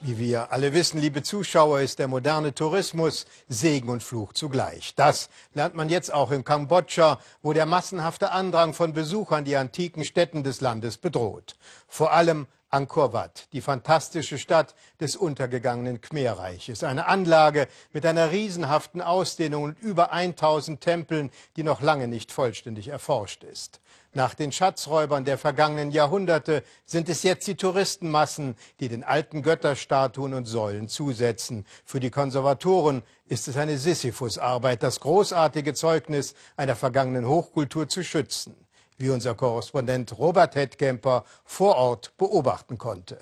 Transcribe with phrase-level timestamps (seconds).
[0.00, 4.94] Wie wir alle wissen, liebe Zuschauer, ist der moderne Tourismus Segen und Fluch zugleich.
[4.94, 10.04] Das lernt man jetzt auch in Kambodscha, wo der massenhafte Andrang von Besuchern die antiken
[10.04, 11.56] Städten des Landes bedroht.
[11.88, 16.84] Vor allem Angkor Wat, die fantastische Stadt des untergegangenen Khmerreiches.
[16.84, 22.86] Eine Anlage mit einer riesenhaften Ausdehnung und über 1000 Tempeln, die noch lange nicht vollständig
[22.86, 23.80] erforscht ist.
[24.14, 30.32] Nach den Schatzräubern der vergangenen Jahrhunderte sind es jetzt die Touristenmassen, die den alten Götterstatuen
[30.32, 31.66] und Säulen zusetzen.
[31.84, 38.54] Für die Konservatoren ist es eine Sisyphusarbeit, das großartige Zeugnis einer vergangenen Hochkultur zu schützen,
[38.96, 43.18] wie unser Korrespondent Robert Hettkemper vor Ort beobachten konnte.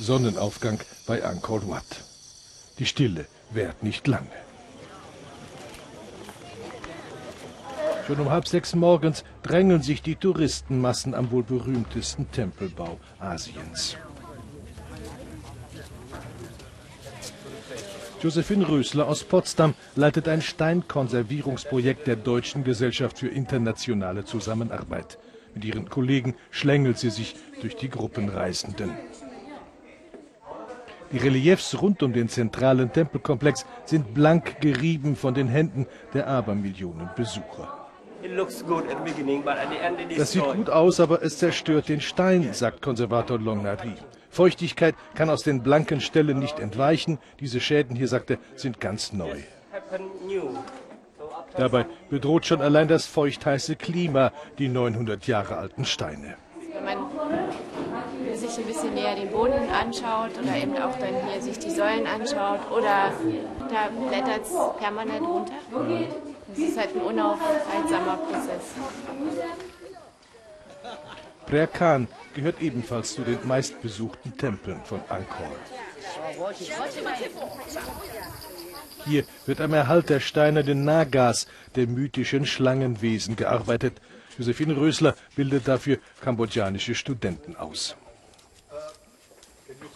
[0.00, 1.84] Sonnenaufgang bei Angkor Wat.
[2.78, 4.49] Die Stille währt nicht lange.
[8.10, 13.96] Schon um halb sechs morgens drängeln sich die Touristenmassen am wohl berühmtesten Tempelbau Asiens.
[18.20, 25.16] Josephine Rösler aus Potsdam leitet ein Steinkonservierungsprojekt der Deutschen Gesellschaft für internationale Zusammenarbeit.
[25.54, 28.90] Mit ihren Kollegen schlängelt sie sich durch die Gruppenreisenden.
[31.12, 37.08] Die Reliefs rund um den zentralen Tempelkomplex sind blank gerieben von den Händen der Abermillionen
[37.14, 37.79] Besucher.
[40.16, 43.94] Das sieht gut aus, aber es zerstört den Stein, sagt Konservator Longnari.
[44.30, 47.18] Feuchtigkeit kann aus den blanken Stellen nicht entweichen.
[47.40, 49.38] Diese Schäden hier, sagt er, sind ganz neu.
[51.56, 56.36] Dabei bedroht schon allein das feuchtheiße Klima die 900 Jahre alten Steine.
[56.72, 56.98] Wenn man
[58.36, 62.06] sich ein bisschen näher den Boden anschaut oder eben auch dann hier sich die Säulen
[62.06, 63.12] anschaut oder
[63.68, 65.52] da blättert es permanent runter.
[66.52, 68.62] Es ist halt ein unaufhaltsamer Prozess.
[71.46, 75.50] Brer Khan gehört ebenfalls zu den meistbesuchten Tempeln von Angkor.
[79.04, 84.00] Hier wird am Erhalt der steinernen Nagas, der mythischen Schlangenwesen, gearbeitet.
[84.38, 87.96] Josephine Rösler bildet dafür kambodschanische Studenten aus.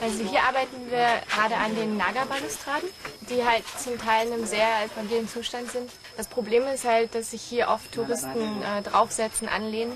[0.00, 2.88] Also hier arbeiten wir gerade an den Naga-Balustraden,
[3.28, 5.90] die halt zum Teil in einem sehr fragilen Zustand sind.
[6.16, 9.92] Das Problem ist halt, dass sich hier oft Touristen äh, draufsetzen, anlehnen.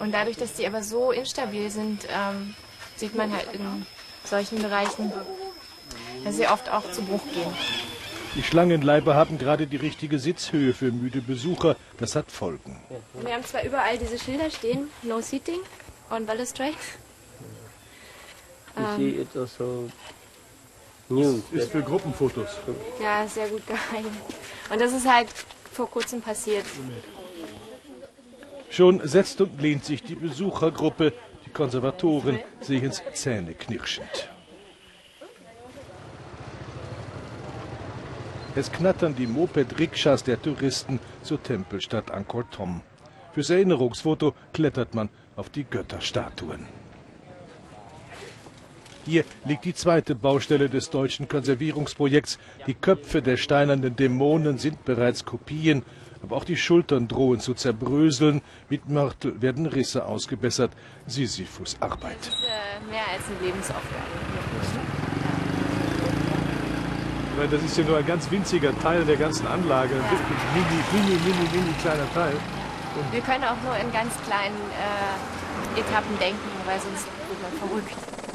[0.00, 2.54] Und dadurch, dass die aber so instabil sind, ähm,
[2.96, 3.86] sieht man halt in
[4.24, 5.12] solchen Bereichen,
[6.24, 7.52] dass sie oft auch zu Bruch gehen.
[8.34, 11.76] Die Schlangenleiber haben gerade die richtige Sitzhöhe für müde Besucher.
[11.98, 12.80] Das hat Folgen.
[13.14, 15.60] Wir haben zwar überall diese Schilder stehen, No Seating
[16.10, 16.76] on Balustrade.
[18.76, 19.26] Ähm,
[21.52, 22.48] Ist für Gruppenfotos.
[23.02, 24.06] Ja, sehr gut geheim.
[24.70, 25.28] Und das ist halt
[25.72, 26.64] vor kurzem passiert.
[28.70, 31.14] Schon setzt und lehnt sich die Besuchergruppe.
[31.46, 34.28] Die Konservatoren sehen's zähneknirschend.
[38.54, 42.82] Es knattern die Moped-Rikschas der Touristen zur Tempelstadt Angkor Thom.
[43.32, 46.66] Fürs Erinnerungsfoto klettert man auf die Götterstatuen.
[49.08, 52.38] Hier liegt die zweite Baustelle des deutschen Konservierungsprojekts.
[52.66, 55.82] Die Köpfe der steinernen Dämonen sind bereits Kopien,
[56.22, 58.42] aber auch die Schultern drohen zu zerbröseln.
[58.68, 60.72] Mit Mörtel werden Risse ausgebessert.
[61.06, 62.18] Sisyphus-Arbeit.
[62.20, 64.04] Das ist äh, mehr als eine Lebensaufgabe.
[67.50, 69.94] Das ist ja nur ein ganz winziger Teil der ganzen Anlage.
[69.94, 70.02] Ein
[70.52, 72.34] mini, mini, mini, mini kleiner Teil.
[73.10, 78.27] Wir können auch nur in ganz kleinen äh, Etappen denken, weil sonst wird man verrückt.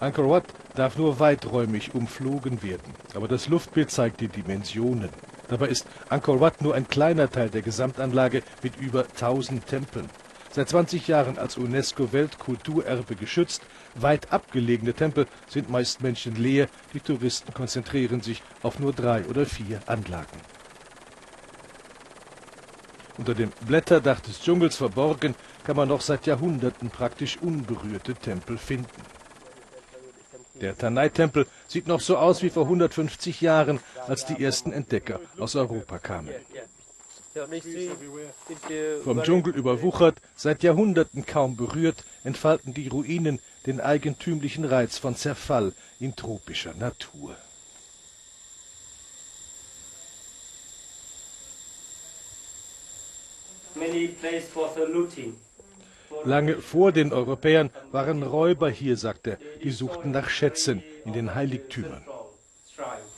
[0.00, 0.44] Angkor Wat
[0.76, 2.94] darf nur weiträumig umflogen werden.
[3.14, 5.08] Aber das Luftbild zeigt die Dimensionen.
[5.48, 10.08] Dabei ist Angkor Wat nur ein kleiner Teil der Gesamtanlage mit über 1000 Tempeln.
[10.50, 13.62] Seit 20 Jahren als UNESCO-Weltkulturerbe geschützt,
[13.96, 19.80] weit abgelegene Tempel sind meist menschenleer, die Touristen konzentrieren sich auf nur drei oder vier
[19.86, 20.40] Anlagen.
[23.18, 25.34] Unter dem Blätterdach des Dschungels verborgen
[25.64, 29.17] kann man noch seit Jahrhunderten praktisch unberührte Tempel finden.
[30.60, 35.54] Der Tanai-Tempel sieht noch so aus wie vor 150 Jahren, als die ersten Entdecker aus
[35.54, 36.34] Europa kamen.
[39.04, 45.72] Vom Dschungel überwuchert, seit Jahrhunderten kaum berührt, entfalten die Ruinen den eigentümlichen Reiz von Zerfall
[46.00, 47.36] in tropischer Natur.
[56.24, 61.34] Lange vor den Europäern waren Räuber hier, sagt er, die suchten nach Schätzen in den
[61.34, 62.04] Heiligtümern.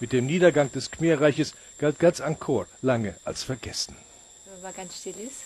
[0.01, 3.95] Mit dem Niedergang des Khmerreiches galt ganz Angkor lange als vergessen.
[4.53, 5.45] Wenn man ganz still ist,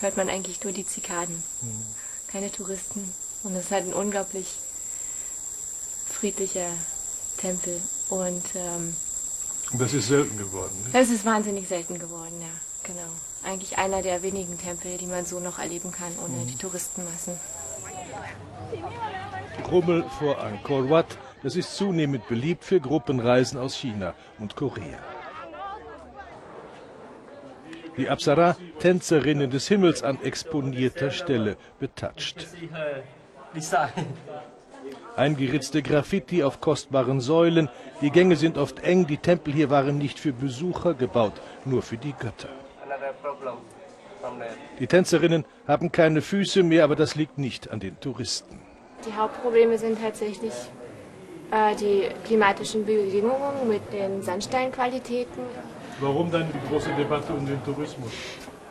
[0.00, 1.42] hört man eigentlich nur die Zikaden.
[2.28, 3.12] keine Touristen.
[3.42, 4.46] Und es ist halt ein unglaublich
[6.08, 6.68] friedlicher
[7.38, 7.80] Tempel.
[8.08, 8.94] Und ähm,
[9.74, 10.74] Das ist selten geworden.
[10.84, 10.90] Ne?
[10.92, 12.48] das ist wahnsinnig selten geworden, ja,
[12.84, 13.10] genau.
[13.44, 17.34] Eigentlich einer der wenigen Tempel, die man so noch erleben kann, ohne die Touristenmassen.
[19.64, 21.18] Krummel vor Angkor Wat.
[21.42, 24.98] Das ist zunehmend beliebt für Gruppenreisen aus China und Korea.
[27.96, 32.46] Die Apsara, Tänzerinnen des Himmels an exponierter Stelle, betatscht.
[35.16, 37.68] Eingeritzte Graffiti auf kostbaren Säulen.
[38.00, 39.06] Die Gänge sind oft eng.
[39.06, 41.34] Die Tempel hier waren nicht für Besucher gebaut,
[41.64, 42.48] nur für die Götter.
[44.78, 48.60] Die Tänzerinnen haben keine Füße mehr, aber das liegt nicht an den Touristen.
[49.06, 50.52] Die Hauptprobleme sind tatsächlich
[51.50, 55.42] äh, die klimatischen Bedingungen mit den Sandsteinqualitäten.
[56.00, 58.12] Warum dann die große Debatte um den Tourismus?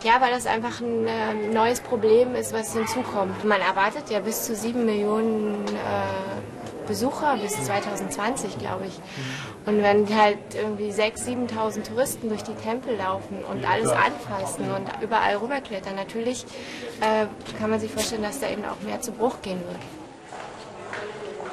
[0.03, 3.45] Ja, weil das einfach ein äh, neues Problem ist, was hinzukommt.
[3.45, 8.99] Man erwartet ja bis zu sieben Millionen äh, Besucher bis 2020, glaube ich.
[9.65, 14.89] Und wenn halt irgendwie 6.000, 7.000 Touristen durch die Tempel laufen und alles anfassen und
[15.01, 16.45] überall rüberklettern, natürlich
[16.99, 17.25] äh,
[17.59, 19.79] kann man sich vorstellen, dass da eben auch mehr zu Bruch gehen wird.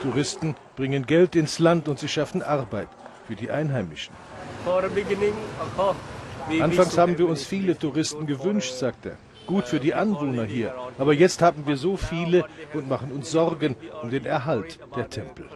[0.03, 2.89] Touristen bringen Geld ins Land und sie schaffen Arbeit
[3.27, 4.15] für die Einheimischen.
[6.61, 9.17] Anfangs haben wir uns viele Touristen gewünscht, sagt er.
[9.49, 10.75] Gut für die Anwohner hier.
[10.99, 15.47] Aber jetzt haben wir so viele und machen uns Sorgen um den Erhalt der Tempel.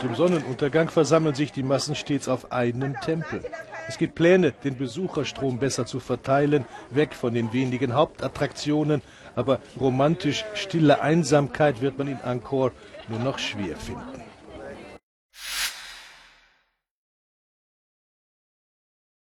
[0.00, 3.42] Zum Sonnenuntergang versammeln sich die Massen stets auf einem Tempel.
[3.86, 9.00] Es gibt Pläne, den Besucherstrom besser zu verteilen, weg von den wenigen Hauptattraktionen.
[9.36, 12.72] Aber romantisch stille Einsamkeit wird man in Angkor
[13.08, 14.27] nur noch schwer finden.